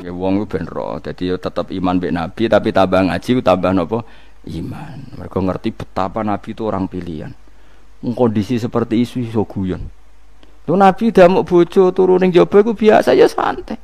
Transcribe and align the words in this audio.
Ya 0.00 0.12
wong 0.16 0.40
ku 0.40 0.44
ben 0.48 0.64
ro, 0.64 0.96
dadi 0.96 1.28
yo 1.28 1.36
tetep 1.36 1.68
iman 1.76 2.00
mbek 2.00 2.12
Nabi 2.12 2.42
tapi 2.48 2.72
tambah 2.72 3.04
ngaji 3.04 3.44
tambah 3.44 3.70
napa? 3.76 4.00
Iman. 4.48 5.20
Mereka 5.20 5.38
ngerti 5.44 5.68
betapa 5.76 6.24
Nabi 6.24 6.56
itu 6.56 6.64
orang 6.64 6.88
pilihan. 6.88 7.36
Kondisi 8.00 8.56
seperti 8.56 9.04
isu 9.04 9.20
iso 9.20 9.44
guyon. 9.44 9.84
Lu 10.64 10.72
Nabi 10.72 11.12
mau 11.28 11.44
bojo 11.44 11.92
turun 11.92 12.24
ning 12.24 12.32
jaba 12.32 12.64
iku 12.64 12.72
biasa 12.72 13.12
ya 13.12 13.28
santai. 13.28 13.76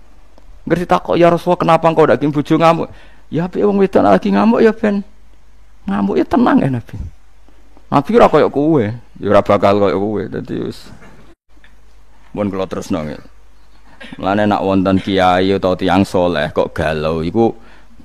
Ngerti 0.65 0.89
takok 0.89 1.21
ya 1.21 1.29
Rasulullah 1.29 1.61
kenapa 1.61 1.85
engkau 1.93 2.09
ndak 2.09 2.25
bojo 2.33 2.55
ngamuk? 2.57 2.89
Ya 3.29 3.45
ape 3.45 3.61
wong 3.61 3.77
wedok 3.77 4.01
lagi 4.01 4.33
ngamuk 4.33 4.65
ya 4.65 4.73
ben 4.73 5.05
ngamuk 5.85 6.17
ya 6.17 6.25
tenang 6.25 6.65
ya 6.65 6.73
Nabi. 6.73 6.97
Nabi 7.93 8.11
ora 8.19 8.27
koyo 8.33 8.49
kowe, 8.51 8.85
ya 9.21 9.27
ora 9.29 9.45
bakal 9.45 9.77
koyo 9.77 10.01
kowe. 10.01 10.23
Dadi 10.33 10.65
wis 10.65 10.89
mun 12.33 12.49
kula 12.49 12.65
terusno 12.65 13.05
ngene. 13.05 13.36
Mulane 14.17 14.47
nak 14.47 14.63
wonten 14.63 14.97
kiai 15.03 15.51
atau 15.53 15.75
tiang 15.75 16.07
soleh 16.07 16.55
kok 16.55 16.73
galau 16.73 17.21
iku 17.21 17.53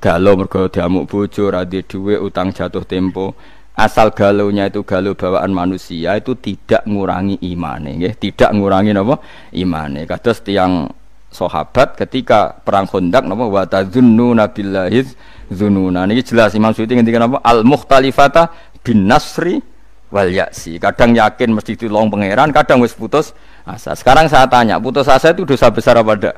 galau 0.02 0.34
mergo 0.34 0.66
diamuk 0.68 1.05
bojo 1.05 1.54
ra 1.54 1.64
duwe 1.64 2.18
utang 2.18 2.50
jatuh 2.52 2.82
tempo. 2.84 3.38
Asal 3.72 4.12
galaunya 4.12 4.68
itu 4.68 4.84
galau 4.84 5.16
bawaan 5.16 5.56
manusia 5.56 6.20
itu 6.20 6.36
tidak 6.36 6.84
ngurangi 6.84 7.40
imane 7.40 7.98
nggih, 7.98 8.14
tidak 8.20 8.52
ngurangi 8.52 8.92
napa 8.92 9.23
imane. 9.56 10.04
Kados 10.04 10.44
tiang 10.44 10.92
sahabat 11.32 11.95
ketika 11.95 12.59
perang 12.62 12.86
Khandaq 12.86 13.23
napa 13.23 13.48
wa 13.48 13.64
tazunnuna 13.64 14.52
billahi 14.52 15.08
dzununa. 15.48 16.04
Niki 16.04 16.36
jelas 16.36 16.52
Imam 16.54 16.76
Suyuti 16.76 17.00
ngendikan 17.00 17.31
apa 17.31 17.40
al 17.42 17.64
mukhtalifata 17.64 18.52
bin 18.84 19.08
nasri 19.08 19.64
wal 20.12 20.28
yaksi. 20.28 20.76
Kadang 20.76 21.16
yakin 21.16 21.56
mesti 21.56 21.80
ditolong 21.80 22.12
pangeran, 22.12 22.52
kadang 22.52 22.84
wis 22.84 22.92
putus 22.92 23.31
asa. 23.66 23.94
Sekarang 23.94 24.26
saya 24.28 24.46
tanya, 24.50 24.82
putus 24.82 25.08
asa 25.08 25.32
itu 25.34 25.46
dosa 25.46 25.70
besar 25.70 25.98
apa 26.00 26.14
enggak? 26.14 26.36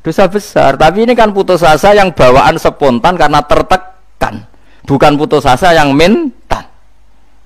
Dosa 0.00 0.24
besar, 0.30 0.80
tapi 0.80 1.04
ini 1.04 1.12
kan 1.12 1.28
putus 1.30 1.60
asa 1.60 1.92
yang 1.92 2.10
bawaan 2.16 2.56
spontan 2.56 3.20
karena 3.20 3.44
tertekan. 3.44 4.48
Bukan 4.88 5.12
putus 5.20 5.44
asa 5.44 5.76
yang 5.76 5.92
mental. 5.92 6.64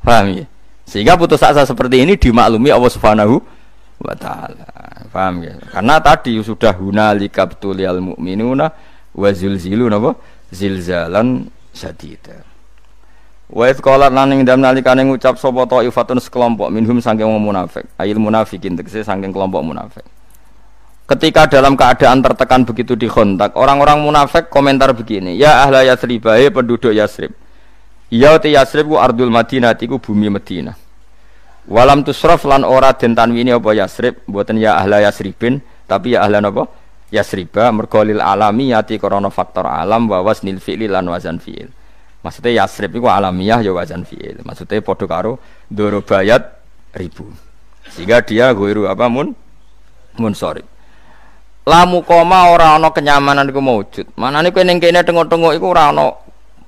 Paham 0.04 0.38
ya? 0.38 0.46
Sehingga 0.86 1.18
putus 1.18 1.42
asa 1.42 1.66
seperti 1.66 2.04
ini 2.04 2.14
dimaklumi 2.14 2.70
Allah 2.70 2.92
Subhanahu 2.92 3.42
wa 3.98 4.14
taala. 4.14 4.68
Paham 5.10 5.42
ya? 5.42 5.58
Karena 5.72 5.98
tadi 5.98 6.38
sudah 6.38 6.76
hunalika 6.76 7.48
al 7.48 8.00
mu'minuna 8.00 8.66
wa 9.16 9.28
zulzilu 9.34 9.90
napa? 9.90 10.14
Zilzalan 10.54 11.50
sadida. 11.74 12.53
Wa 13.52 13.68
id 13.68 13.78
qala 13.84 14.08
lan 14.08 14.32
ing 14.32 14.48
dalem 14.48 14.64
nalikane 14.64 15.04
ngucap 15.04 15.36
sapa 15.36 15.68
taifatun 15.68 16.16
sekelompok 16.16 16.72
minhum 16.72 16.96
saking 17.00 17.28
wong 17.28 17.52
munafik, 17.52 17.84
ayil 18.00 18.16
munafikin 18.16 18.76
tegese 18.76 19.04
saking 19.04 19.32
kelompok 19.32 19.60
munafik. 19.60 20.04
Ketika 21.04 21.44
dalam 21.44 21.76
keadaan 21.76 22.24
tertekan 22.24 22.64
begitu 22.64 22.96
di 22.96 23.04
kontak, 23.04 23.52
orang-orang 23.60 24.00
munafik 24.00 24.48
komentar 24.48 24.96
begini, 24.96 25.36
ya 25.36 25.60
ahla 25.60 25.84
Yasrib, 25.84 26.24
ya 26.24 26.48
penduduk 26.48 26.96
Yasrib. 26.96 27.36
Ya 28.08 28.32
ti 28.40 28.56
Yasrib 28.56 28.88
ku 28.88 28.96
ardul 28.96 29.28
Madinah 29.28 29.76
ku 29.76 30.00
bumi 30.00 30.32
Madinah. 30.32 30.72
Walam 31.68 32.08
tusraf 32.08 32.48
lan 32.48 32.64
ora 32.64 32.96
den 32.96 33.12
tanwini 33.12 33.52
apa 33.52 33.76
Yasrib, 33.76 34.24
mboten 34.24 34.56
ya 34.56 34.80
ahla 34.80 35.04
Yasribin, 35.04 35.60
tapi 35.84 36.16
ya 36.16 36.24
ahla 36.24 36.40
napa? 36.40 36.64
Yasriba 37.12 37.70
mergo 37.70 38.02
lil 38.02 38.18
alami 38.18 38.74
yati 38.74 38.98
korona 38.98 39.30
faktor 39.30 39.68
alam 39.70 40.10
wa 40.10 40.24
wasnil 40.24 40.58
fi'li 40.58 40.90
lan 40.90 41.06
wazan 41.06 41.38
fi'il. 41.38 41.68
Maksudnya 42.24 42.64
Yasrib 42.64 42.96
itu 42.96 43.04
alamiah 43.04 43.60
ya 43.60 43.76
wazan 43.76 44.08
fi'il. 44.08 44.40
Maksudnya 44.40 44.80
podo 44.80 45.04
karo 45.04 45.36
dorobayat 45.68 46.56
ribu. 46.96 47.28
Sehingga 47.92 48.24
dia 48.24 48.48
guiru 48.56 48.88
apa 48.88 49.12
mun 49.12 49.36
mun 50.16 50.32
sorry. 50.32 50.64
Lamu 51.68 52.00
koma 52.00 52.48
ora 52.48 52.80
ana 52.80 52.88
kenyamanan 52.88 53.44
iku 53.52 53.60
maujud. 53.60 54.08
Manane 54.16 54.52
kowe 54.56 54.64
ning 54.64 54.80
kene 54.80 55.04
tengok-tengok 55.04 55.52
iku 55.52 55.76
ora 55.76 55.92
ana 55.92 56.16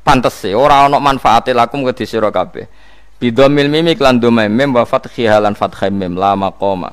pantese, 0.05 0.53
ora 0.53 0.85
ana 0.85 1.01
manfaate 1.01 1.57
lakum 1.57 1.85
ke 1.89 2.05
sira 2.05 2.29
kabeh. 2.29 2.69
Bidomil 3.17 3.73
mimi 3.73 3.97
klan 3.97 4.21
mem 4.21 4.77
wa 4.77 4.85
fathiha 4.85 5.41
lan 5.41 5.57
fathai 5.57 5.89
mim 5.89 6.21
la 6.21 6.37
maqama. 6.37 6.93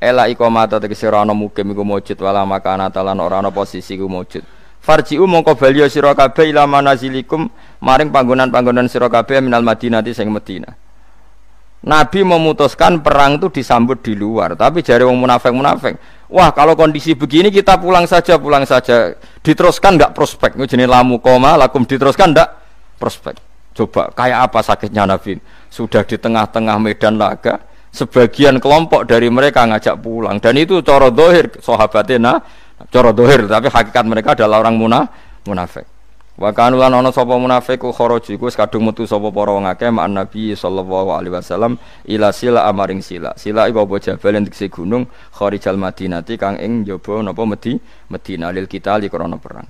Ela 0.00 0.32
iqamata 0.32 0.80
tegese 0.80 1.04
ora 1.08 1.28
ana 1.28 1.36
mukim 1.36 1.76
iku 1.76 1.84
maujud 1.84 2.16
wala 2.24 2.48
makana 2.48 2.88
talan 2.88 3.20
ora 3.20 3.44
ana 3.44 3.52
posisi 3.52 4.00
iku 4.00 4.08
maujud. 4.08 4.57
Farji'u 4.78 5.26
mongko 5.26 5.58
bali 5.58 5.84
sira 5.90 6.14
kabeh 6.14 6.54
ila 6.54 6.64
manazilikum 6.64 7.50
maring 7.82 8.08
panggonan-panggonan 8.08 8.86
sira 8.86 9.10
kabeh 9.10 9.42
minal 9.42 9.60
Madinati 9.60 10.14
sing 10.14 10.30
Madinah. 10.32 10.88
Nabi 11.78 12.26
memutuskan 12.26 12.98
perang 13.06 13.38
itu 13.38 13.54
disambut 13.54 14.02
di 14.02 14.18
luar, 14.18 14.58
tapi 14.58 14.82
jari 14.82 15.06
wong 15.06 15.14
munafik-munafik, 15.14 15.94
wah 16.26 16.50
kalau 16.50 16.74
kondisi 16.74 17.14
begini 17.14 17.54
kita 17.54 17.78
pulang 17.78 18.02
saja, 18.02 18.34
pulang 18.34 18.66
saja. 18.66 19.14
Diteruskan 19.46 19.94
enggak 19.94 20.10
prospek? 20.10 20.58
Jenis 20.66 20.90
lamu 20.90 21.22
koma, 21.22 21.54
lakum 21.54 21.86
diteruskan 21.86 22.34
enggak 22.34 22.50
prospek. 22.98 23.38
Coba 23.78 24.10
kayak 24.10 24.50
apa 24.50 24.58
sakitnya 24.58 25.06
Nabi? 25.06 25.38
Sudah 25.70 26.02
di 26.02 26.18
tengah-tengah 26.18 26.82
medan 26.82 27.14
laga, 27.14 27.62
sebagian 27.94 28.58
kelompok 28.58 29.06
dari 29.08 29.30
mereka 29.30 29.64
ngajak 29.64 30.02
pulang 30.02 30.42
dan 30.42 30.54
itu 30.58 30.82
coro 30.84 31.08
dohir 31.08 31.50
sahabatnya 31.62 32.42
cara 32.86 33.10
dohir 33.10 33.50
tapi 33.50 33.66
hakikat 33.66 34.04
mereka 34.06 34.38
adalah 34.38 34.62
orang 34.62 34.78
munah 34.78 35.04
munafik. 35.42 35.86
Wa 36.38 36.54
kanu 36.54 36.78
lan 36.78 36.94
ana 36.94 37.10
sapa 37.10 37.34
munafik 37.34 37.82
ku 37.82 37.90
kharaju 37.90 38.30
iku 38.30 38.46
kadung 38.54 38.86
metu 38.86 39.02
sapa 39.10 39.26
para 39.34 39.50
wong 39.50 39.66
akeh 39.66 39.90
mak 39.90 40.06
nabi 40.06 40.54
sallallahu 40.54 41.10
alaihi 41.10 41.34
wasallam 41.34 41.74
ila 42.06 42.30
sila 42.30 42.62
amaring 42.70 43.02
sila. 43.02 43.34
Sila 43.34 43.66
iku 43.66 43.82
apa? 43.82 43.98
Jabal 43.98 44.38
dikse 44.46 44.70
gunung 44.70 45.10
kharijal 45.34 45.74
madinati 45.74 46.38
kang 46.38 46.54
ing 46.62 46.86
njaba 46.86 47.26
napa? 47.26 47.42
Medi 47.42 47.74
medina 48.06 48.54
lil 48.54 48.70
kita 48.70 49.02
li 49.02 49.10
krana 49.10 49.34
perang. 49.34 49.66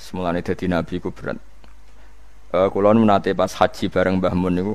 Semulane 0.00 0.40
dadi 0.40 0.64
nabi 0.64 0.96
ku 0.96 1.12
berat. 1.12 1.36
Uh, 2.56 2.72
kula 2.72 2.96
nate 2.96 3.36
pas 3.36 3.52
haji 3.52 3.92
bareng 3.92 4.16
Mbah 4.16 4.32
Mun 4.32 4.54
niku 4.56 4.74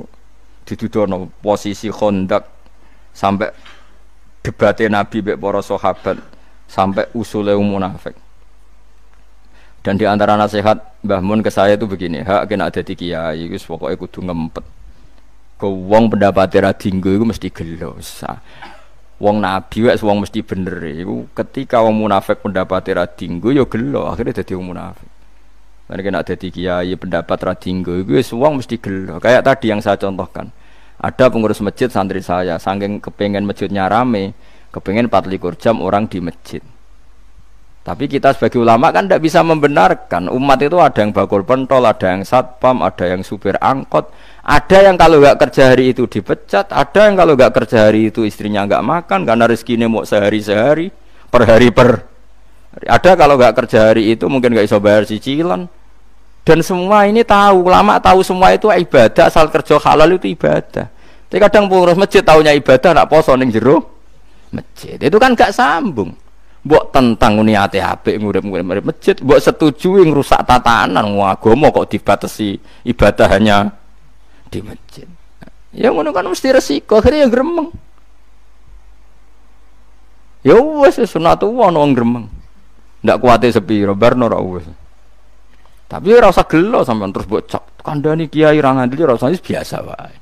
didudono 0.70 1.34
posisi 1.42 1.90
kondak 1.90 2.46
sampai 3.10 3.50
debatnya 4.46 5.02
Nabi 5.02 5.22
mbek 5.22 5.38
para 5.38 5.62
sahabat 5.62 6.18
sampai 6.72 7.12
usulnya 7.12 7.60
munafik. 7.60 8.16
Dan 9.84 9.98
di 10.00 10.08
antara 10.08 10.40
nasihat 10.40 11.04
Mbah 11.04 11.20
Mun 11.20 11.44
ke 11.44 11.52
saya 11.52 11.76
itu 11.76 11.90
begini, 11.90 12.24
hak 12.24 12.48
kena 12.48 12.70
ada 12.72 12.80
di 12.86 12.94
kiai, 12.94 13.50
itu 13.50 13.66
pokoknya 13.66 13.98
kudu 13.98 14.20
ngempet. 14.24 14.66
Ke 15.58 15.68
wong 15.68 16.14
pendapat 16.14 16.54
radinggo 16.54 17.10
itu 17.12 17.26
mesti 17.26 17.50
gelo. 17.50 17.98
Wong 19.22 19.38
nabi 19.42 19.86
wes 19.86 20.02
wong 20.02 20.22
mesti 20.22 20.46
bener. 20.46 20.78
Itu 20.86 21.30
ketika 21.34 21.82
wong 21.82 21.98
munafik 21.98 22.46
pendapat 22.46 22.94
radinggo 22.94 23.50
yo 23.50 23.66
gelo, 23.66 24.06
akhirnya 24.06 24.42
jadi 24.46 24.54
wong 24.58 24.74
munafik. 24.74 25.10
Karena 25.90 26.02
kena 26.06 26.18
ada 26.24 26.34
di 26.38 26.48
kiai 26.54 26.94
pendapat 26.94 27.38
radinggo 27.42 28.06
itu 28.06 28.38
wong 28.38 28.62
mesti 28.62 28.78
gelo. 28.78 29.18
Kayak 29.18 29.50
tadi 29.50 29.74
yang 29.74 29.82
saya 29.82 29.98
contohkan. 29.98 30.54
Ada 31.02 31.34
pengurus 31.34 31.58
masjid 31.66 31.90
santri 31.90 32.22
saya, 32.22 32.62
saking 32.62 33.02
kepengen 33.02 33.42
masjidnya 33.50 33.90
rame, 33.90 34.38
kepengen 34.72 35.12
24 35.12 35.62
jam 35.62 35.80
orang 35.84 36.08
di 36.08 36.24
masjid 36.24 36.64
tapi 37.82 38.06
kita 38.06 38.38
sebagai 38.38 38.62
ulama 38.62 38.94
kan 38.94 39.10
tidak 39.10 39.26
bisa 39.26 39.42
membenarkan 39.42 40.30
umat 40.30 40.62
itu 40.62 40.78
ada 40.78 41.02
yang 41.02 41.10
bakul 41.10 41.42
pentol, 41.42 41.82
ada 41.82 42.14
yang 42.14 42.22
satpam, 42.22 42.86
ada 42.86 43.10
yang 43.10 43.26
supir 43.26 43.58
angkot, 43.58 44.14
ada 44.46 44.78
yang 44.86 44.94
kalau 45.02 45.18
nggak 45.18 45.42
kerja 45.42 45.74
hari 45.74 45.90
itu 45.90 46.06
dipecat, 46.06 46.70
ada 46.70 47.10
yang 47.10 47.18
kalau 47.18 47.34
nggak 47.34 47.50
kerja 47.58 47.90
hari 47.90 48.14
itu 48.14 48.22
istrinya 48.22 48.70
nggak 48.70 48.86
makan 48.86 49.26
karena 49.26 49.50
rezekinya 49.50 49.90
mau 49.90 50.06
sehari 50.06 50.46
sehari, 50.46 50.88
per 51.34 51.42
hari 51.50 51.74
per. 51.74 52.06
Ada 52.86 53.18
kalau 53.18 53.34
nggak 53.42 53.54
kerja 53.66 53.90
hari 53.90 54.14
itu 54.14 54.30
mungkin 54.30 54.54
nggak 54.54 54.70
bisa 54.70 54.78
bayar 54.78 55.04
cicilan. 55.10 55.66
Dan 56.46 56.62
semua 56.62 57.10
ini 57.10 57.26
tahu, 57.26 57.66
ulama 57.66 57.98
tahu 57.98 58.22
semua 58.22 58.54
itu 58.54 58.70
ibadah, 58.70 59.26
asal 59.26 59.50
kerja 59.50 59.82
halal 59.82 60.22
itu 60.22 60.30
ibadah. 60.30 60.86
Tapi 61.30 61.38
kadang 61.42 61.66
pengurus 61.66 61.98
masjid 61.98 62.22
tahunya 62.22 62.54
ibadah, 62.62 62.94
nak 62.94 63.10
poso 63.10 63.34
ning 63.34 63.50
jero 63.50 63.91
masjid. 64.52 65.00
Itu 65.00 65.18
kan 65.18 65.34
gak 65.34 65.56
sambung. 65.56 66.14
Mbok 66.62 66.94
tentang 66.94 67.42
niate 67.42 67.82
apik 67.82 68.22
ngurip-ngurip 68.22 68.86
masjid, 68.86 69.18
mbok 69.18 69.42
setuju 69.42 70.06
rusak 70.14 70.46
tatanan 70.46 71.18
agama 71.18 71.74
kok 71.74 71.90
dibatasi 71.90 72.62
ibadah 72.86 73.28
hanya 73.34 73.74
di 74.54 74.62
masjid. 74.62 75.10
Ya 75.74 75.90
ngono 75.90 76.14
kan 76.14 76.30
mesti 76.30 76.54
resiko, 76.54 77.02
akhirnya 77.02 77.26
ya 77.26 77.28
gremeng. 77.34 77.74
Ya 80.46 80.54
wes 80.54 81.02
sunatullah 81.02 81.74
ono 81.74 81.82
gremeng. 81.98 82.30
Ndak 83.02 83.18
kuate 83.18 83.50
sepiro 83.50 83.98
barno 83.98 84.30
ora 84.30 84.38
wis. 84.38 84.70
Tapi 85.90 86.14
ora 86.14 86.30
usah 86.30 86.46
gelo 86.46 86.86
sampean 86.86 87.10
terus 87.10 87.26
mbok 87.26 87.42
cok 87.50 87.64
kandhani 87.82 88.30
kiai 88.30 88.62
ra 88.62 88.78
ngandel 88.78 89.10
ora 89.10 89.18
usah 89.18 89.34
biasa 89.34 89.82
wae. 89.82 90.14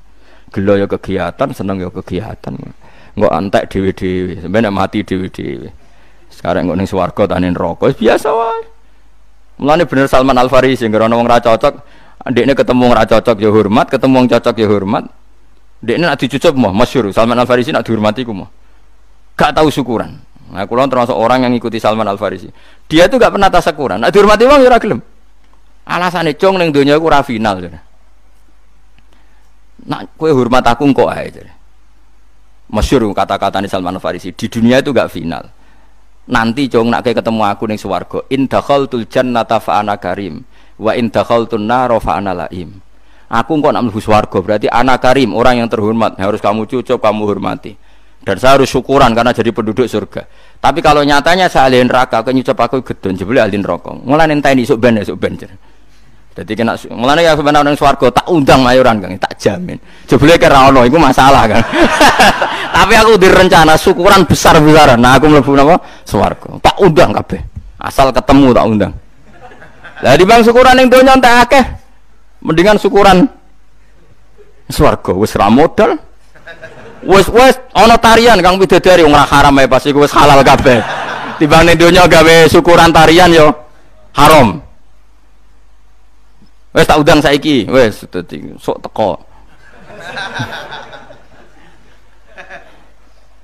Gelo 0.56 0.72
ya 0.80 0.88
kegiatan, 0.88 1.52
seneng 1.52 1.84
ya 1.84 1.92
kegiatan 1.92 2.56
nggak 3.16 3.32
antek 3.32 3.64
dewi 3.70 3.90
dewi 3.94 4.34
sebenarnya 4.38 4.70
mati 4.70 5.02
dewi 5.02 5.28
dewi 5.30 5.70
sekarang 6.30 6.70
nggak 6.70 6.78
ning 6.78 6.88
swarga 6.88 7.26
tanin 7.26 7.54
rokok 7.56 7.94
biasa 7.96 8.28
wae 8.30 8.62
mulane 9.60 9.84
bener 9.84 10.06
Salman 10.06 10.38
Al 10.38 10.48
Farisi 10.48 10.86
nggak 10.86 11.10
wong 11.10 11.26
ra 11.26 11.38
cocok 11.42 11.74
ini 12.30 12.52
ketemu 12.54 12.84
ra 12.94 13.04
cocok 13.08 13.36
ya 13.40 13.50
hormat 13.50 13.86
ketemu 13.90 14.14
wong 14.14 14.26
cocok 14.30 14.54
ya 14.56 14.66
hormat 14.70 15.04
ini 15.84 16.04
nak 16.04 16.20
dicucup 16.20 16.54
mau 16.54 16.70
masyur 16.70 17.08
Salman 17.10 17.38
Al 17.40 17.48
Farisi 17.48 17.72
nak 17.72 17.84
dihormati 17.84 18.22
ku 18.22 18.36
mau 18.36 18.48
gak 19.34 19.56
tahu 19.56 19.72
syukuran 19.72 20.30
Nah, 20.50 20.66
kulon 20.66 20.90
termasuk 20.90 21.14
orang 21.14 21.46
yang 21.46 21.54
ikuti 21.54 21.78
Salman 21.78 22.10
Al 22.10 22.18
Farisi. 22.18 22.50
Dia 22.90 23.06
itu 23.06 23.22
gak 23.22 23.30
pernah 23.30 23.46
tasakuran. 23.46 24.02
Nah, 24.02 24.10
dihormati 24.10 24.50
wong 24.50 24.66
ya 24.66 24.78
gelem. 24.82 24.98
Alasane 25.86 26.34
cong 26.34 26.58
ning 26.58 26.74
donya 26.74 26.98
iku 26.98 27.06
ora 27.06 27.22
final. 27.22 27.70
Nak 29.86 30.00
kue 30.18 30.30
hormat 30.34 30.66
aku 30.66 30.90
kok 30.90 31.10
ae. 31.14 31.30
Masyur 32.70 33.10
kata-kata 33.10 33.58
Salman 33.66 33.98
Al 33.98 34.02
Farisi. 34.02 34.30
Di 34.30 34.46
dunia 34.46 34.78
itu 34.78 34.94
gak 34.94 35.10
final. 35.10 35.44
Nanti 36.30 36.70
cong 36.70 36.94
nak 36.94 37.02
ketemu 37.02 37.42
aku 37.42 37.66
ning 37.66 37.80
swarga. 37.80 38.22
In 38.30 38.46
dakhaltul 38.46 39.10
jannata 39.10 39.58
fa 39.58 39.82
karim 39.98 40.46
wa 40.78 40.94
in 40.94 41.10
dakhaltun 41.10 41.66
nar 41.66 41.90
fa 41.98 42.22
ana 42.22 42.46
laim. 42.46 42.78
Aku 43.30 43.58
kok 43.58 43.74
nak 43.74 43.82
mlebu 43.90 43.98
swarga 43.98 44.38
berarti 44.38 44.66
anak 44.70 45.02
karim, 45.02 45.34
orang 45.34 45.62
yang 45.62 45.68
terhormat. 45.70 46.18
Harus 46.22 46.38
kamu 46.38 46.70
cucup, 46.70 47.02
kamu 47.02 47.22
hormati 47.26 47.74
dan 48.20 48.36
saya 48.36 48.60
harus 48.60 48.68
syukuran 48.68 49.16
karena 49.16 49.32
jadi 49.32 49.48
penduduk 49.48 49.88
surga. 49.88 50.28
Tapi 50.60 50.84
kalau 50.84 51.00
nyatanya 51.00 51.48
saya 51.48 51.72
ahli 51.72 51.80
neraka, 51.80 52.20
aku 52.20 52.36
nyucap 52.36 52.56
aku 52.60 52.84
gedon, 52.84 53.16
jebule 53.16 53.40
ahli 53.40 53.56
neraka. 53.56 53.96
Mulai 53.96 54.28
nentah 54.28 54.52
ini 54.52 54.68
ben 54.76 55.00
esuk 55.00 55.16
ben. 55.16 55.40
Jadi 56.30 56.52
kena 56.54 56.78
mulane 56.94 57.26
ya 57.26 57.34
sebenarnya 57.34 57.74
orang 57.74 57.76
swarga 57.76 58.06
tak 58.22 58.26
undang 58.30 58.62
mayoran 58.62 59.02
Kang, 59.02 59.18
tak 59.18 59.34
jamin. 59.34 59.76
Jebule 60.06 60.38
ke 60.38 60.46
ra 60.46 60.70
ono 60.70 60.86
iku 60.86 60.94
masalah 60.94 61.50
kan. 61.50 61.58
Tapi 62.80 62.94
aku 62.94 63.18
direncana 63.18 63.74
syukuran 63.74 64.22
besar-besaran. 64.22 64.96
Nah, 64.96 65.18
aku 65.18 65.26
mlebu 65.26 65.52
napa? 65.58 65.82
Swarga. 66.06 66.54
Tak 66.62 66.78
undang 66.78 67.10
kabeh. 67.10 67.42
Asal 67.82 68.14
ketemu 68.14 68.54
tak 68.54 68.64
undang. 68.64 68.92
Lah 70.00 70.14
di 70.16 70.24
bang 70.24 70.40
syukuran 70.40 70.78
ning 70.78 70.86
donya 70.86 71.18
entek 71.18 71.34
akeh. 71.44 71.64
Mendingan 72.40 72.78
syukuran 72.78 73.26
swarga 74.70 75.12
wis 75.12 75.34
ra 75.34 75.50
modal. 75.50 75.98
Wes 77.04 77.26
wes 77.28 77.58
ana 77.74 77.98
tarian 77.98 78.38
Kang 78.38 78.60
Widodari 78.60 79.02
wong 79.02 79.16
haram 79.16 79.56
ae 79.60 79.66
pas 79.66 79.82
iku 79.82 80.06
wis 80.06 80.12
halal 80.14 80.40
kabeh. 80.46 80.78
Ning 81.42 81.76
donya 81.76 82.06
gawe 82.06 82.36
syukuran 82.48 82.94
tarian 82.94 83.34
yo 83.34 83.50
haram. 84.14 84.69
Wes 86.70 86.86
tak 86.86 87.02
udang 87.02 87.18
saiki, 87.18 87.66
wes 87.66 88.06
dadi 88.06 88.54
sok 88.62 88.78
teko. 88.86 89.18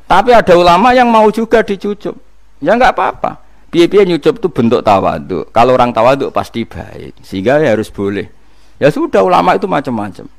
Tapi 0.06 0.30
ada 0.30 0.54
ulama 0.54 0.94
yang 0.94 1.10
mau 1.10 1.26
juga 1.34 1.66
dicucup. 1.66 2.14
Ya 2.62 2.78
enggak 2.78 2.94
apa-apa. 2.94 3.42
Piye-piye 3.74 4.06
nyucup 4.06 4.38
itu 4.38 4.48
bentuk 4.48 4.80
tawaduk. 4.86 5.50
Kalau 5.50 5.74
orang 5.74 5.90
tawaduk 5.90 6.30
pasti 6.30 6.62
baik. 6.62 7.18
Sehingga 7.26 7.58
ya 7.58 7.74
harus 7.74 7.90
boleh. 7.90 8.30
Ya 8.78 8.86
sudah 8.94 9.26
ulama 9.26 9.58
itu 9.58 9.66
macam-macam. 9.66 10.30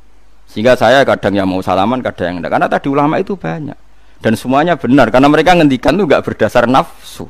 Sehingga 0.47 0.79
saya 0.79 1.03
kadang 1.03 1.35
yang 1.35 1.43
mau 1.43 1.59
salaman, 1.59 1.99
kadang 1.99 2.31
yang 2.31 2.35
enggak. 2.39 2.55
Karena 2.55 2.67
tadi 2.71 2.87
ulama 2.87 3.19
itu 3.19 3.35
banyak. 3.35 3.75
Dan 4.23 4.33
semuanya 4.39 4.79
benar. 4.79 5.11
Karena 5.11 5.27
mereka 5.27 5.51
ngendikan 5.51 5.99
itu 5.99 6.07
enggak 6.07 6.23
berdasar 6.23 6.63
nafsu. 6.71 7.27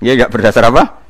Ya 0.00 0.16
enggak 0.16 0.32
berdasar 0.32 0.64
apa? 0.72 1.04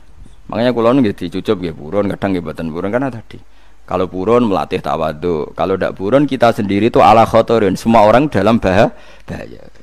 Makanya 0.50 0.74
kulon 0.74 1.00
gitu 1.06 1.30
dicucup 1.30 1.62
ya 1.64 1.72
buron, 1.72 2.10
kadang 2.10 2.34
buatan 2.42 2.66
buron. 2.74 2.90
Karena 2.90 3.14
tadi. 3.14 3.53
Kalau 3.84 4.08
buron 4.08 4.48
melatih 4.48 4.80
tawadu. 4.80 5.52
Kalau 5.52 5.76
tidak 5.76 5.92
buron 5.96 6.24
kita 6.24 6.56
sendiri 6.56 6.88
itu 6.88 7.04
ala 7.04 7.28
khotorin. 7.28 7.76
Semua 7.76 8.08
orang 8.08 8.32
dalam 8.32 8.56
bahaya. 8.56 8.88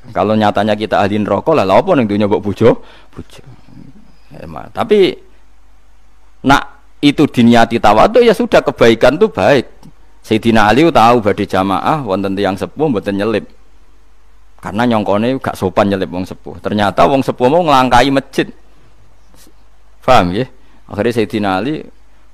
Kalau 0.10 0.34
nyatanya 0.34 0.74
kita 0.74 0.98
ahli 0.98 1.22
rokok 1.22 1.54
lah, 1.54 1.70
apa 1.70 1.94
yang 1.94 2.10
dunia 2.10 2.26
buat 2.26 2.42
bujo? 2.42 2.82
Bujo. 3.14 3.42
Ya, 4.34 4.48
tapi 4.74 5.14
nak 6.42 6.82
itu 7.04 7.28
diniati 7.30 7.78
tawadu 7.78 8.24
ya 8.24 8.32
sudah 8.32 8.64
kebaikan 8.64 9.20
itu 9.20 9.28
baik 9.28 9.68
Sayyidina 10.22 10.70
Ali 10.70 10.86
tahu 10.88 11.18
badhe 11.20 11.50
jamaah 11.50 12.06
wonten 12.06 12.38
tiyang 12.38 12.54
sepuh 12.54 12.86
mboten 12.86 13.18
nyelip. 13.18 13.46
Karena 14.62 14.86
nyongkone 14.86 15.42
gak 15.42 15.58
sopan 15.58 15.90
nyelip 15.90 16.06
wong 16.14 16.22
sepuh. 16.22 16.62
Ternyata 16.62 17.10
wong 17.10 17.26
sepuh 17.26 17.50
mau 17.50 17.66
ngelangkai 17.66 18.14
masjid. 18.14 18.46
Paham 20.06 20.38
ya? 20.38 20.46
Akhirnya 20.86 21.14
Sayyidina 21.18 21.50
Ali 21.58 21.82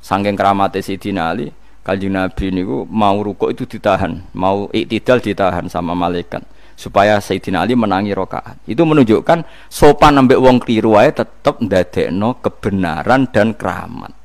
saking 0.07 0.39
keramatnya 0.39 0.79
Sayyidina 0.79 1.35
Ali, 1.35 1.51
Kanjeng 1.83 2.15
Nabi 2.15 2.55
niku 2.55 2.87
mau 2.87 3.19
rukuk 3.19 3.51
itu 3.51 3.67
ditahan, 3.67 4.23
mau 4.31 4.71
iktidal 4.71 5.19
ditahan 5.19 5.67
sama 5.67 5.91
malaikat 5.91 6.47
supaya 6.79 7.19
Sayyidina 7.19 7.67
Ali 7.67 7.75
menangi 7.75 8.15
rokaat. 8.15 8.63
Itu 8.63 8.87
menunjukkan 8.87 9.43
sopan 9.67 10.15
ambek 10.15 10.39
wong 10.39 10.63
keliru 10.63 10.95
wae 10.95 11.11
tetep 11.11 11.59
ndadekno 11.59 12.39
kebenaran 12.39 13.27
dan 13.35 13.51
keramat. 13.51 14.15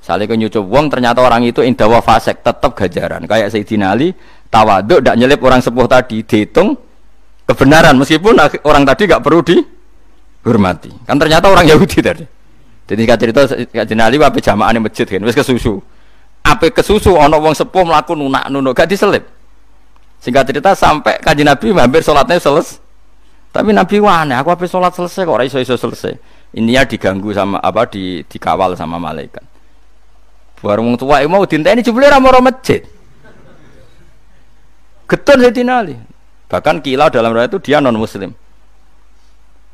Salih 0.00 0.24
nyucup 0.24 0.64
wong 0.64 0.88
ternyata 0.88 1.20
orang 1.20 1.44
itu 1.44 1.60
indawa 1.60 2.00
fasek 2.00 2.40
tetap 2.40 2.72
gajaran. 2.72 3.28
Kayak 3.28 3.52
Sayyidina 3.52 3.92
Ali 3.92 4.16
tawaduk 4.48 5.04
tidak 5.04 5.16
nyelip 5.20 5.40
orang 5.44 5.60
sepuh 5.60 5.84
tadi 5.84 6.24
dihitung 6.24 6.72
kebenaran 7.44 8.00
meskipun 8.00 8.40
orang 8.64 8.84
tadi 8.88 9.04
gak 9.04 9.20
perlu 9.20 9.44
dihormati. 9.44 10.88
Kan 11.04 11.20
ternyata 11.20 11.52
orang 11.52 11.68
Yahudi 11.68 11.98
tadi. 12.00 12.37
Jadi 12.88 13.02
kata 13.04 13.20
cerita 13.20 13.40
Sayyidina 13.44 14.08
Ali 14.08 14.16
apa 14.16 14.40
jamaah 14.40 14.72
di 14.72 14.80
masjid 14.80 15.04
kan, 15.04 15.20
wes 15.20 15.36
kesusu. 15.36 15.84
Apa 16.40 16.72
kesusu 16.72 17.12
ono 17.12 17.36
wong 17.36 17.52
sepuh 17.52 17.84
melakukan 17.84 18.16
nunak 18.16 18.48
nunuk 18.48 18.72
gak 18.72 18.88
diselip. 18.88 19.28
Singkat 20.24 20.48
cerita 20.48 20.72
sampai 20.72 21.20
kaji 21.20 21.44
Nabi 21.44 21.76
hampir 21.76 22.00
sholatnya 22.00 22.40
selesai. 22.40 22.80
Tapi 23.48 23.72
Nabi 23.72 23.96
wane, 24.00 24.36
aku 24.36 24.52
apa 24.52 24.64
sholat 24.68 24.92
selesai 24.92 25.24
kok 25.24 25.40
iso 25.44 25.58
iso 25.60 25.76
selesai. 25.76 26.16
Ini 26.56 26.80
ya 26.80 26.82
diganggu 26.88 27.32
sama 27.36 27.60
apa 27.60 27.84
di 27.88 28.24
dikawal 28.24 28.72
sama 28.72 28.96
malaikat. 28.96 29.44
Bareng 30.64 30.96
tua 30.96 31.22
mau 31.28 31.44
dinteni 31.44 31.84
jebule 31.84 32.08
ra 32.08 32.18
maro 32.20 32.40
masjid. 32.40 32.84
Getun 35.08 35.44
Sayyidina 35.44 35.74
Ali. 35.80 35.96
Bahkan 36.48 36.80
kila 36.80 37.12
dalam 37.12 37.36
riwayat 37.36 37.52
itu 37.52 37.60
dia 37.72 37.80
non 37.80 37.96
muslim. 37.96 38.32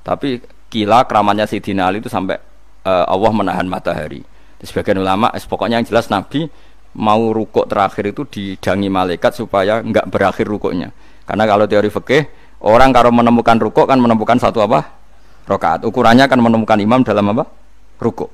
Tapi 0.02 0.42
kila 0.70 1.06
keramatnya 1.06 1.46
Sayyidina 1.46 1.90
Ali 1.90 1.98
itu 1.98 2.10
sampai 2.10 2.38
uh, 2.84 3.04
Allah 3.08 3.32
menahan 3.32 3.66
matahari. 3.66 4.22
Sebagian 4.64 5.00
ulama, 5.00 5.28
es 5.36 5.44
pokoknya 5.44 5.80
yang 5.80 5.88
jelas 5.88 6.08
Nabi 6.08 6.48
mau 6.96 7.34
rukuk 7.34 7.66
terakhir 7.66 8.14
itu 8.14 8.22
didangi 8.24 8.88
malaikat 8.88 9.34
supaya 9.34 9.82
enggak 9.82 10.08
berakhir 10.08 10.46
rukuknya. 10.46 10.94
Karena 11.26 11.44
kalau 11.44 11.64
teori 11.68 11.90
fikih, 11.90 12.22
orang 12.64 12.94
kalau 12.94 13.10
menemukan 13.10 13.58
rukuk 13.60 13.90
kan 13.90 13.98
menemukan 14.00 14.38
satu 14.38 14.62
apa? 14.64 15.04
Rokaat. 15.44 15.84
Ukurannya 15.84 16.24
kan 16.24 16.40
menemukan 16.40 16.78
imam 16.80 17.04
dalam 17.04 17.34
apa? 17.36 17.44
Rukuk. 18.00 18.30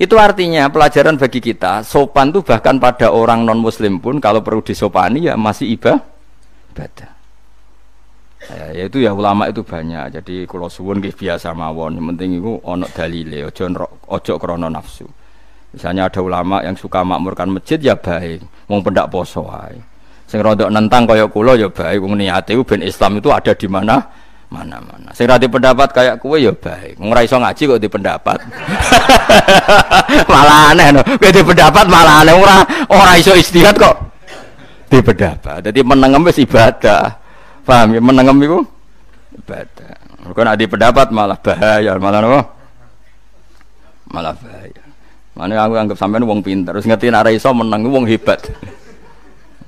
Itu 0.00 0.16
artinya 0.16 0.72
pelajaran 0.72 1.20
bagi 1.20 1.44
kita, 1.44 1.84
sopan 1.84 2.32
tuh 2.32 2.40
bahkan 2.40 2.80
pada 2.80 3.12
orang 3.12 3.44
non 3.44 3.60
muslim 3.60 4.00
pun 4.00 4.16
kalau 4.16 4.40
perlu 4.40 4.64
disopani 4.64 5.28
ya 5.28 5.36
masih 5.36 5.76
ibadah. 5.76 7.19
Ibadah. 8.40 8.72
Ya, 8.72 8.84
itu 8.88 8.98
ya 9.04 9.12
ulama 9.12 9.48
itu 9.52 9.60
banyak. 9.60 10.16
Jadi 10.16 10.48
kalau 10.48 10.72
suwun 10.72 11.04
biasa 11.04 11.52
mawon, 11.52 12.00
yang 12.00 12.06
penting 12.14 12.40
itu 12.40 12.56
ono 12.64 12.86
dalile, 12.88 13.44
ojo 13.44 13.64
ojo 14.08 14.32
krono 14.40 14.68
nafsu. 14.72 15.04
Misalnya 15.70 16.10
ada 16.10 16.18
ulama 16.18 16.64
yang 16.66 16.74
suka 16.74 17.06
makmurkan 17.06 17.54
masjid 17.54 17.78
ya 17.78 17.94
baik, 17.94 18.42
mau 18.66 18.82
pendak 18.82 19.06
poso 19.06 19.46
ae. 19.46 19.78
Sing 20.26 20.42
nentang 20.42 21.06
kaya 21.06 21.26
kula 21.30 21.54
ya 21.58 21.70
baik, 21.70 22.02
wong 22.02 22.18
niate 22.18 22.54
ben 22.66 22.82
Islam 22.82 23.18
itu 23.18 23.30
ada 23.30 23.54
di 23.54 23.66
mana 23.70 23.98
mana-mana. 24.50 25.14
Sing 25.14 25.30
rati 25.30 25.46
pendapat 25.46 25.94
kayak 25.94 26.18
kue 26.18 26.42
ya 26.42 26.50
baik. 26.50 26.98
Ora 26.98 27.22
iso 27.22 27.38
ngaji 27.38 27.62
kok 27.70 27.80
di 27.82 27.86
pendapat. 27.86 28.38
malah 30.30 30.74
aneh 30.74 30.90
no. 30.90 31.02
Di 31.18 31.42
pendapat 31.42 31.86
malah 31.86 32.26
aneh 32.26 32.34
ora 32.34 32.58
ora 32.90 33.14
iso 33.14 33.30
istihad 33.34 33.78
kok 33.78 33.94
di 34.90 34.98
pendapat. 34.98 35.70
Jadi 35.70 35.80
menengem 35.86 36.26
ibadah. 36.26 37.19
Paham 37.64 37.88
ya 37.96 38.00
menengem 38.00 38.38
iku 38.44 38.58
ibadah. 39.36 39.94
Kok 40.30 40.42
nek 40.46 40.56
di 40.60 40.66
pendapat 40.68 41.08
malah 41.10 41.38
bahaya, 41.40 41.96
malah 41.96 42.20
apa? 42.22 42.40
Malah 44.10 44.34
bahaya. 44.36 44.84
Mana 45.34 45.56
aku 45.62 45.74
anggap 45.78 45.96
sampean 45.96 46.26
wong 46.26 46.44
pinter, 46.44 46.76
terus 46.76 46.84
ngerti 46.84 47.08
nek 47.08 47.24
ora 47.24 47.30
iso 47.32 47.50
meneng 47.56 47.88
wong 47.88 48.04
hebat. 48.04 48.44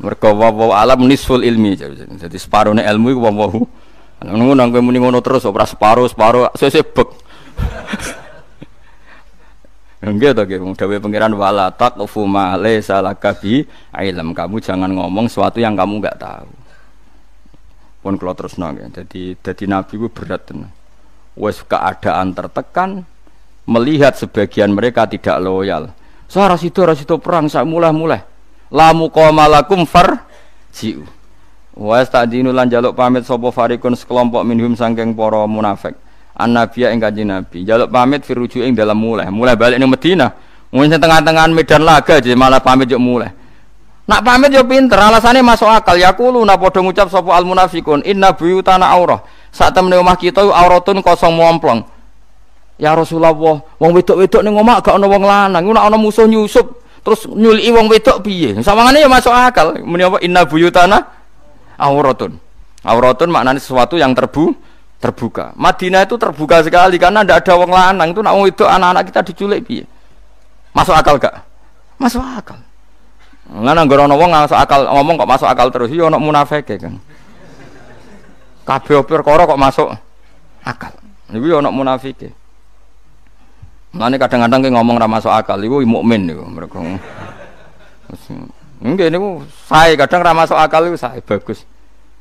Mergo 0.02 0.34
wa 0.34 0.76
alam 0.76 1.06
nisful 1.06 1.40
ilmi. 1.40 1.78
Jadi 2.18 2.36
separuhnya 2.36 2.84
ilmu 2.90 3.08
iku 3.14 3.20
wa 3.22 3.32
Ngono 4.22 4.54
nang 4.54 4.70
kowe 4.70 4.78
ngono 4.78 5.18
terus 5.18 5.42
ora 5.50 5.66
separo-separo 5.66 6.54
sesebek. 6.54 7.08
Enggak 10.02 10.34
to 10.38 10.42
wong 10.62 10.78
dawuh 10.78 11.02
pangeran 11.02 11.34
wala 11.34 11.74
taqfu 11.74 12.22
ma 12.22 12.54
laysa 12.54 13.02
laka 13.02 13.34
ilm. 13.42 14.30
Kamu 14.30 14.62
jangan 14.62 14.90
ngomong 14.94 15.26
sesuatu 15.26 15.58
yang 15.58 15.74
kamu 15.74 15.98
enggak 15.98 16.22
tahu. 16.22 16.61
Pun 18.02 18.18
kalau 18.18 18.34
terus 18.34 18.58
nang 18.58 18.74
jadi 18.74 19.38
jadi 19.38 19.64
nabi 19.70 19.94
ku 19.94 20.10
berat. 20.10 20.50
Wes 21.38 21.62
keadaan 21.62 22.34
tertekan 22.34 23.06
melihat 23.64 24.18
sebagian 24.18 24.74
mereka 24.74 25.06
tidak 25.06 25.38
loyal. 25.38 25.94
Sara 26.26 26.58
situ 26.58 26.82
situ 26.98 27.14
perang 27.22 27.46
sak 27.46 27.62
mulai-mulai. 27.62 28.26
Lamu 28.74 29.06
qamalakum 29.08 29.86
far 29.86 30.26
jiu. 30.74 31.06
Wa 31.72 32.02
stadinu 32.04 32.52
lan 32.52 32.68
jaluk 32.68 32.92
pamit 32.92 33.24
sapa 33.24 33.48
farikun 33.48 33.96
sekelompok 33.96 34.44
minhum 34.44 34.76
sangking 34.76 35.16
para 35.16 35.46
munafik. 35.48 35.96
An 36.36 36.56
nabiya 36.56 36.92
ing 36.92 37.00
Nabi. 37.28 37.64
Jaluk 37.64 37.92
pamit 37.92 38.24
firuju 38.24 38.64
ing 38.64 38.72
dalam 38.72 38.96
mulai. 38.96 39.28
Mulai 39.28 39.56
balik 39.56 39.76
ning 39.80 39.88
Madinah. 39.88 40.30
Mungkin 40.72 40.96
tengah-tengah 40.96 41.52
medan 41.52 41.84
laga 41.84 42.16
aja 42.16 42.32
malah 42.32 42.64
pamit 42.64 42.88
yo 42.88 42.96
mulai. 42.96 43.28
Nak 44.02 44.20
pamit 44.26 44.50
yo 44.50 44.66
pinter, 44.66 44.98
alasannya 44.98 45.46
masuk 45.46 45.70
akal. 45.70 45.94
Ya 45.94 46.10
kulo 46.10 46.42
nak 46.42 46.58
padha 46.58 46.82
ngucap 46.82 47.06
sapa 47.06 47.38
al 47.38 47.46
munafikun, 47.46 48.02
inna 48.02 48.34
buyutana 48.34 48.90
aurah. 48.90 49.22
Saat 49.54 49.78
temen 49.78 49.94
omah 49.94 50.18
kita 50.18 50.42
auratun 50.42 50.98
kosong 51.04 51.38
momplong. 51.38 51.86
Ya 52.82 52.98
Rasulullah, 52.98 53.30
wong 53.30 53.90
wedok-wedok 53.94 54.42
ning 54.42 54.58
omah 54.58 54.82
gak 54.82 54.98
ana 54.98 55.06
wong 55.06 55.22
lanang, 55.22 55.62
nek 55.62 55.84
ana 55.86 55.94
musuh 55.94 56.26
nyusup 56.26 56.82
terus 57.06 57.30
nyuliki 57.30 57.70
wong 57.70 57.86
wedok 57.86 58.26
piye? 58.26 58.58
Sawangane 58.58 58.98
ya 58.98 59.08
masuk 59.10 59.30
akal. 59.30 59.78
Muni 59.86 60.02
apa 60.02 60.18
inna 60.18 60.42
buyutana 60.42 60.98
auratun. 61.78 62.42
Auratun 62.82 63.30
maknanya 63.30 63.62
sesuatu 63.62 63.94
yang 63.94 64.18
terbu 64.18 64.50
terbuka. 64.98 65.54
Madinah 65.54 66.02
itu 66.02 66.18
terbuka 66.18 66.58
sekali 66.66 66.98
karena 66.98 67.22
tidak 67.22 67.46
ada 67.46 67.52
wong 67.54 67.70
lanang 67.70 68.10
itu 68.10 68.18
nak 68.18 68.34
wong 68.34 68.50
wedok 68.50 68.66
anak-anak 68.66 69.02
kita 69.06 69.20
diculik 69.30 69.60
piye? 69.62 69.84
Masuk 70.74 70.94
akal 70.94 71.22
gak? 71.22 71.46
Masuk 72.02 72.18
akal. 72.18 72.58
Lah 73.52 73.76
nang 73.76 73.84
ana 73.84 74.16
wong 74.16 74.32
masuk 74.32 74.56
akal 74.56 74.88
ngomong 74.88 75.20
kok 75.20 75.28
masuk 75.28 75.48
akal 75.52 75.68
terus 75.68 75.92
iya 75.92 76.08
ana 76.08 76.16
munafik 76.16 76.64
kan. 76.64 76.96
Kabeh 78.64 79.04
perkara 79.04 79.44
kok 79.44 79.60
masuk 79.60 79.92
akal. 80.64 80.96
Niku 81.28 81.52
ya 81.52 81.60
ana 81.60 81.68
munafike. 81.68 82.32
Mulane 83.92 84.16
kadang-kadang 84.16 84.64
ki 84.64 84.70
ngomong 84.72 84.96
ra 84.96 85.04
masuk 85.04 85.28
akal 85.28 85.60
iku 85.60 85.84
mukmin 85.84 86.24
niku 86.24 86.48
mereka. 86.48 86.80
Nggih 88.80 89.12
niku 89.12 89.44
sae 89.68 90.00
kadang 90.00 90.24
ra 90.24 90.32
masuk 90.32 90.56
akal 90.56 90.88
iku 90.88 90.96
sae 90.96 91.20
bagus. 91.20 91.68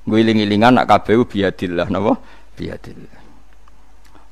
Guling-ilingan 0.04 0.76
nak 0.76 0.92
kabeh 0.92 1.16
biadillah 1.24 1.88
napa? 1.88 2.20
Biadillah. 2.60 3.24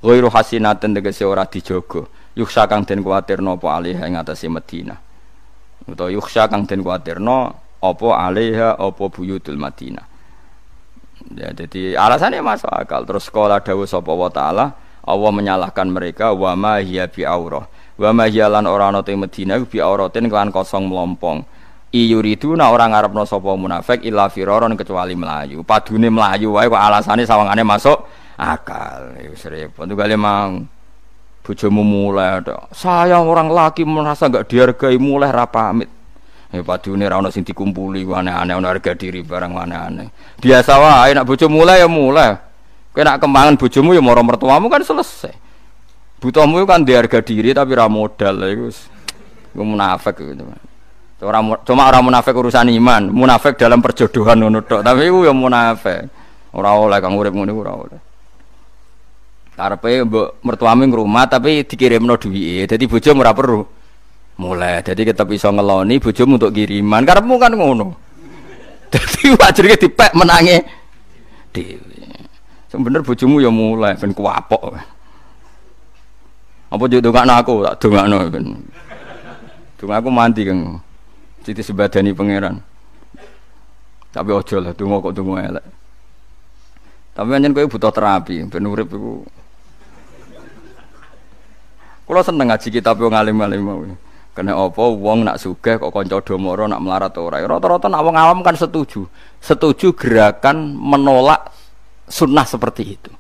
Ghairu 0.04 0.28
hasinaten 0.28 0.92
tegese 0.92 1.24
ora 1.24 1.48
dijogo. 1.48 2.12
Yuksa 2.36 2.68
kang 2.68 2.84
den 2.84 3.08
kuwatir 3.08 3.40
napa 3.40 3.72
alih 3.80 3.96
ing 3.96 4.20
atase 4.20 4.52
Madinah. 4.52 5.09
Utawa 5.88 6.10
yuksa 6.12 6.50
kang 6.52 6.68
den 6.68 6.84
kuwatirno 6.84 7.56
apa 7.80 8.08
alaiha 8.28 8.76
apa 8.76 9.04
buyutul 9.08 9.56
Madinah. 9.56 10.04
Ya, 11.36 11.52
jadi 11.52 12.00
alasannya 12.00 12.44
masuk 12.44 12.72
akal. 12.72 13.04
Terus 13.06 13.28
sekolah 13.28 13.60
dawuh 13.64 13.88
sapa 13.88 14.12
wa 14.12 14.32
taala, 14.32 14.76
Allah 15.04 15.32
menyalahkan 15.32 15.88
mereka 15.88 16.32
wa 16.36 16.56
ma 16.56 16.80
hiya 16.80 17.08
bi 17.12 17.24
aurah. 17.28 17.68
Wa 18.00 18.16
ma 18.16 18.28
hiya 18.28 18.48
lan 18.48 18.68
ora 18.68 18.92
ana 18.92 19.04
te 19.04 19.16
Madinah 19.16 19.60
bi 19.68 19.80
auratin 19.84 20.32
kelan 20.32 20.50
kosong 20.52 20.88
melompong. 20.88 21.44
Iyuridu 21.90 22.54
na 22.54 22.70
orang 22.70 22.94
ngarepno 22.94 23.26
sapa 23.26 23.50
munafik 23.58 24.06
illa 24.06 24.30
firaron 24.30 24.78
kecuali 24.78 25.18
melayu. 25.18 25.66
Padune 25.66 26.14
melayu 26.14 26.54
wae 26.54 26.70
kok 26.70 26.78
alasane 26.78 27.26
sawangane 27.26 27.66
masuk 27.66 27.98
akal. 28.38 29.18
Wis 29.18 29.44
repot 29.50 29.90
kali 29.90 30.16
mang 30.16 30.70
bojomu 31.50 31.82
mulai 31.82 32.46
Saya 32.70 33.18
orang 33.18 33.50
laki 33.50 33.82
merasa 33.82 34.30
enggak 34.30 34.46
dihargai 34.46 35.02
mulai 35.02 35.34
ra 35.34 35.50
pamit. 35.50 35.90
Eh 36.54 36.62
padune 36.62 37.10
ra 37.10 37.18
ono 37.18 37.34
sing 37.34 37.42
dikumpuli 37.42 38.06
aneh-aneh 38.06 38.54
ono 38.54 38.70
harga 38.70 38.94
diri 38.94 39.26
barang 39.26 39.58
aneh-aneh. 39.58 40.38
Biasa 40.38 40.78
wae 40.78 41.18
nek 41.18 41.26
bojo 41.26 41.50
mulai 41.50 41.82
ya 41.82 41.90
mulai. 41.90 42.38
Kowe 42.94 43.02
nak 43.02 43.18
kembangan 43.18 43.58
bojomu 43.58 43.98
ya 43.98 44.02
moro 44.02 44.22
mertuamu 44.22 44.70
kan 44.70 44.86
selesai. 44.86 45.34
Butuhmu 46.22 46.70
kan 46.70 46.86
di 46.86 46.94
harga 46.94 47.26
diri 47.26 47.50
tapi 47.58 47.74
ra 47.74 47.90
modal 47.90 48.46
iku 48.46 48.70
wis 48.70 48.86
munafik 49.58 50.22
gitu. 50.22 50.46
Cuma 51.66 51.82
orang 51.90 52.04
munafik 52.06 52.32
urusan 52.32 52.70
iman, 52.78 53.10
munafik 53.10 53.58
dalam 53.58 53.82
perjodohan 53.82 54.38
ngono. 54.38 54.62
Tapi 54.62 55.02
iku 55.10 55.26
ya 55.26 55.34
munafik. 55.34 56.06
Ora 56.54 56.78
oleh 56.78 56.98
kang 57.02 57.18
urip 57.18 57.34
ngono 57.34 57.54
ora 57.58 57.74
oleh. 57.74 58.09
Karepe 59.60 60.08
mbok 60.08 60.40
mertuamu 60.40 60.88
ngrumah 60.88 61.28
tapi 61.28 61.68
dikirimno 61.68 62.16
duwike. 62.16 62.64
Dadi 62.72 62.88
bojomu 62.88 63.20
ora 63.20 63.36
perlu. 63.36 63.60
Mulai 64.40 64.80
jadi 64.80 65.12
kita 65.12 65.28
bisa 65.28 65.52
ngeloni 65.52 66.00
bojomu 66.00 66.40
untuk 66.40 66.56
kiriman. 66.56 67.04
Karepmu 67.04 67.36
kan 67.36 67.52
ngono. 67.52 67.92
Jadi 68.96 69.38
wajarnya 69.38 69.78
dipek 69.78 70.18
menangi 70.18 70.58
dewi 71.54 72.00
sebener 72.70 73.02
bojomu 73.06 73.38
ya 73.38 73.54
mulai 73.54 73.94
ben 74.00 74.16
kuapok. 74.16 74.74
Apa 76.70 76.84
juga 76.90 77.06
dongakno 77.06 77.34
aku? 77.38 77.54
Tak 77.66 77.76
dongakno 77.82 78.18
ben. 78.34 78.46
Dong 79.78 79.92
aku 79.94 80.10
mandi 80.10 80.42
kan 80.42 80.82
jadi 81.46 81.62
sebadani 81.62 82.14
pangeran. 82.14 82.62
Tapi 84.10 84.30
ojo 84.34 84.56
lah 84.58 84.74
donga 84.74 85.06
kok 85.06 85.14
donga 85.14 85.38
elek. 85.46 85.66
Tapi 87.14 87.30
anjen 87.36 87.54
kowe 87.54 87.70
butuh 87.70 87.94
terapi 87.94 88.46
ben 88.50 88.66
urip 88.66 88.90
iku 88.90 89.22
Kula 92.10 92.26
seneng 92.26 92.50
ngaji 92.50 92.74
kitab 92.74 92.98
wong 92.98 93.14
alim-alim 93.14 93.62
mau. 93.62 93.86
Kena 94.34 94.58
apa 94.58 94.82
wong 94.82 95.30
nak 95.30 95.38
sugih 95.38 95.78
kok 95.78 95.94
kanca 95.94 96.18
domoro 96.26 96.66
nak 96.66 96.82
melarat 96.82 97.14
ora. 97.22 97.38
Rata-rata 97.38 97.86
nak 97.86 98.02
wong 98.02 98.18
awam 98.18 98.42
kan 98.42 98.58
setuju. 98.58 99.06
Setuju 99.38 99.94
gerakan 99.94 100.74
menolak 100.74 101.54
sunnah 102.10 102.50
seperti 102.50 102.98
itu. 102.98 103.14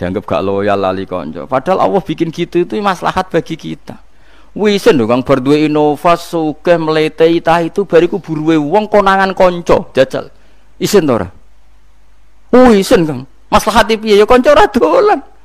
Dianggap 0.00 0.24
gak 0.24 0.40
loyal 0.48 0.80
lali 0.80 1.04
kanca. 1.04 1.44
Padahal 1.44 1.84
Allah 1.84 2.00
bikin 2.00 2.32
gitu 2.32 2.64
itu 2.64 2.80
maslahat 2.80 3.28
bagi 3.28 3.52
kita. 3.52 4.00
Wisen 4.56 4.96
dong 4.96 5.12
kang 5.12 5.20
berduwe 5.20 5.68
inovas 5.68 6.32
sugih 6.32 6.80
mletei 6.80 7.44
ta 7.44 7.60
itu 7.60 7.84
bariku 7.84 8.16
buruwe 8.16 8.56
wong 8.56 8.88
konangan 8.88 9.36
kanca 9.36 9.92
jajal. 9.92 10.32
Isen 10.80 11.04
to? 11.04 11.20
Wisen 12.48 13.04
kang. 13.04 13.28
Maslahat 13.52 13.92
piye 13.92 14.16
ya 14.16 14.24
kanca 14.24 14.56
ora 14.56 14.64
dolan 14.72 15.35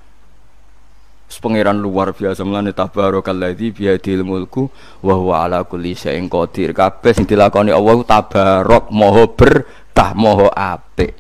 pangeran 1.38 1.80
luar 1.80 2.12
biasa 2.12 2.44
melane 2.44 2.76
tabarakalladzi 2.76 3.72
biadil 3.72 4.26
mulku 4.26 4.68
wa 5.00 5.16
huwa 5.16 5.48
ala 5.48 5.64
kulli 5.64 5.96
syai'in 5.96 6.28
qadir. 6.28 6.76
Kabeh 6.76 7.16
sing 7.16 7.30
dilakoni 7.30 7.72
Allah 7.72 8.02
tabarok 8.04 8.92
moho 8.92 9.32
berkah 9.32 10.12
moho 10.18 10.52
apik. 10.52 11.16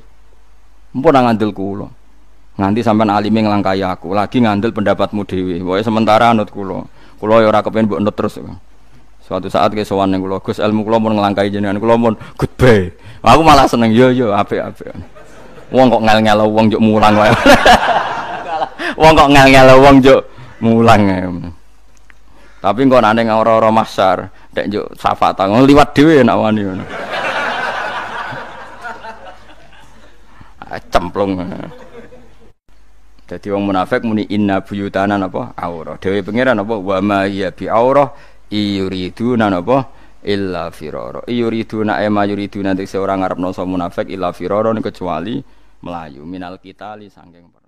Mpun 0.91 1.15
ngandel 1.15 1.55
kula. 1.55 1.87
Nganti 2.59 2.83
sampean 2.83 3.13
alime 3.13 3.47
nglangkai 3.47 3.79
aku 3.79 4.11
lagi 4.11 4.43
ngandel 4.43 4.75
pendapatmu 4.75 5.23
dhewe. 5.23 5.63
Wae 5.63 5.85
sementara 5.85 6.35
anut 6.35 6.51
kula. 6.51 6.83
Kula 7.15 7.39
ya 7.39 7.47
ora 7.47 7.63
kepen 7.63 7.87
mbok 7.87 8.01
nut 8.03 8.15
terus. 8.17 8.41
Suatu 9.23 9.47
saat 9.47 9.71
ke 9.71 9.87
sowan 9.87 10.11
ning 10.11 10.19
kula 10.19 10.43
Gus 10.43 10.59
ilmu 10.59 10.83
kula 10.83 10.99
mun 10.99 11.15
nglangkai 11.15 11.47
jenengan 11.47 11.79
kula 11.79 11.95
mun 11.95 12.19
goodbye. 12.35 12.91
Aku 13.23 13.45
malah 13.45 13.69
seneng 13.69 13.95
yo 13.95 14.11
yo 14.11 14.35
apik-apik 14.35 14.91
wong 15.71 15.87
kok 15.87 16.03
ngel-ngel 16.03 16.39
wong 16.51 16.67
juk 16.67 16.83
mulang 16.83 17.15
wae 17.15 17.31
wong 18.97 19.11
kok 19.13 19.29
ngel-ngel 19.31 19.69
wong 19.79 19.95
juk 20.03 20.21
mulang 20.61 21.07
tapi 22.61 22.85
kok 22.85 23.01
nane 23.01 23.25
ora-ora 23.25 23.73
masar 23.73 24.29
nek 24.53 24.65
juk 24.69 24.85
safata 24.93 25.49
liwat 25.49 25.97
dhewe 25.97 26.21
nek 26.21 26.37
wani. 26.37 26.61
Ngono 26.61 26.85
ah, 30.69 30.81
cemplung 30.93 31.41
jadi 33.31 33.47
wong 33.55 33.71
munafik 33.71 34.03
muni 34.03 34.27
inna 34.27 34.59
buyutana 34.59 35.15
napa? 35.15 35.55
Aurah. 35.55 35.95
Dhewe 35.95 36.19
pangeran 36.19 36.59
napa? 36.59 36.75
Wa 36.75 36.99
ma 36.99 37.23
ya 37.31 37.55
bi 37.55 37.63
aurah 37.71 38.11
iyuriduna 38.51 39.47
napa? 39.47 39.87
Illa 40.27 40.67
firara. 40.67 41.23
Iyuriduna 41.31 42.03
ema 42.03 42.27
yuriduna 42.27 42.75
nek 42.75 42.83
seorang 42.83 43.23
ngarepno 43.23 43.55
munafik 43.63 44.11
illa 44.11 44.35
firara 44.35 44.75
kecuali 44.83 45.39
melayu. 45.79 46.27
Minal 46.27 46.59
kita 46.59 46.99
li 46.99 47.07
sangking 47.07 47.60